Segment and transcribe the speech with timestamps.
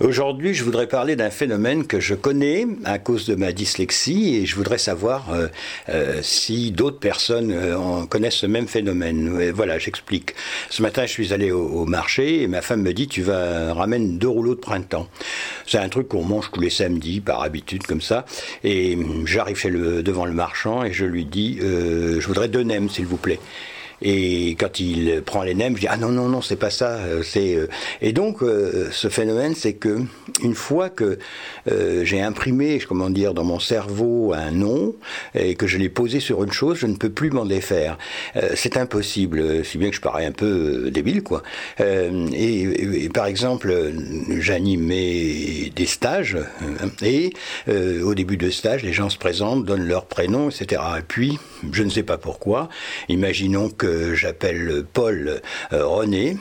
[0.00, 4.44] Aujourd'hui, je voudrais parler d'un phénomène que je connais à cause de ma dyslexie et
[4.44, 5.46] je voudrais savoir euh,
[5.88, 9.52] euh, si d'autres personnes euh, en connaissent ce même phénomène.
[9.52, 10.34] voilà, j'explique.
[10.68, 14.18] Ce matin, je suis allé au, marché et ma femme me dit Tu vas ramener
[14.18, 15.06] deux rouleaux de printemps.
[15.64, 18.24] C'est un truc qu'on mange tous les samedis par habitude, comme ça.
[18.64, 19.62] Et j'arrive
[20.02, 23.38] devant le marchand et je lui dis Je voudrais deux nems, s'il vous plaît.
[24.02, 26.90] Et quand il prend les nems, je dis ah non non non c'est pas ça.
[26.90, 27.68] Euh, c'est euh.
[28.00, 30.00] et donc euh, ce phénomène c'est que
[30.42, 31.18] une fois que
[32.02, 34.94] j'ai imprimé comment dire dans mon cerveau un nom
[35.34, 37.98] et que je l'ai posé sur une chose, je ne peux plus m'en défaire.
[38.54, 41.42] c'est impossible, si bien que je parais un peu débile quoi.
[41.78, 43.92] Et, par exemple
[44.38, 46.36] j'animais des stages
[47.02, 47.32] et
[47.68, 50.82] au début de stage les gens se présentent, donnent leur prénom etc.
[50.98, 51.38] Et puis
[51.72, 52.68] je ne sais pas pourquoi,
[53.08, 55.40] imaginons que j'appelle Paul
[55.72, 56.36] euh, René.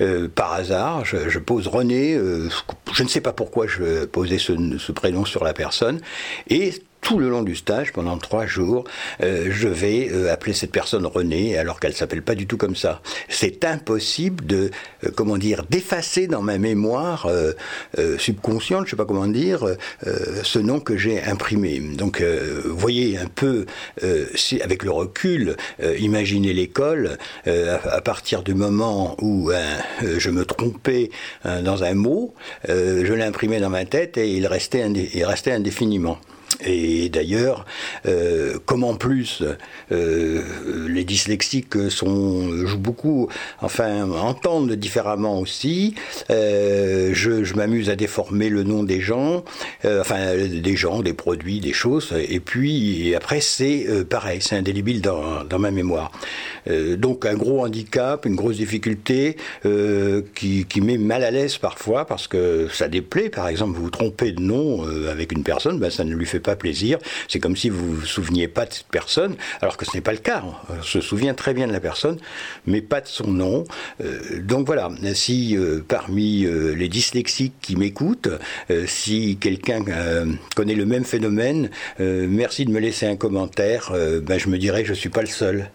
[0.00, 2.48] Euh, par hasard, je, pose René, euh,
[2.94, 6.00] je ne sais pas pourquoi je posais ce, ce prénom sur la personne,
[6.48, 6.72] et
[7.02, 8.84] tout le long du stage, pendant trois jours,
[9.22, 12.76] euh, je vais euh, appeler cette personne Renée, alors qu'elle s'appelle pas du tout comme
[12.76, 13.02] ça.
[13.28, 14.70] C'est impossible de,
[15.04, 17.28] euh, comment dire, d'effacer dans ma mémoire
[18.18, 19.66] subconsciente, je sais pas comment dire,
[20.44, 21.80] ce nom que j'ai imprimé.
[21.80, 22.22] Donc,
[22.64, 23.66] voyez un peu,
[24.34, 25.56] si, avec le recul,
[25.98, 29.50] imaginez l'école, à, partir du moment où
[30.00, 31.10] je me trompais
[31.44, 32.34] dans un mot,
[32.68, 36.18] je l'imprimais dans ma tête et il restait, il restait indéfiniment.
[36.64, 37.64] Et d'ailleurs,
[38.06, 39.42] euh, comme en plus
[39.90, 40.42] euh,
[40.88, 43.28] les dyslexiques sont jouent beaucoup,
[43.60, 45.94] enfin entendent différemment aussi,
[46.30, 49.44] euh, je, m'amuse à déformer le nom des gens,
[49.84, 54.56] euh, enfin des gens, des produits, des choses, et puis après c'est euh, pareil, c'est
[54.56, 56.10] indélébile dans, dans ma mémoire.
[56.96, 59.36] donc un gros handicap, une grosse difficulté
[60.34, 63.30] qui, qui met mal à l'aise parfois parce que ça déplaît.
[63.30, 66.40] Par exemple, vous vous trompez de nom avec une personne, ben ça ne lui fait
[66.42, 66.98] pas plaisir.
[67.28, 70.12] C'est comme si vous vous souveniez pas de cette personne, alors que ce n'est pas
[70.12, 70.42] le cas.
[70.68, 72.18] On se souvient très bien de la personne,
[72.66, 73.64] mais pas de son nom.
[74.00, 78.28] Euh, donc voilà, si euh, parmi euh, les dyslexiques qui m'écoutent,
[78.86, 79.84] si quelqu'un
[80.54, 83.92] connaît le même phénomène, merci de me laisser un commentaire.
[84.22, 85.70] ben, je me dirais que je suis pas le seul.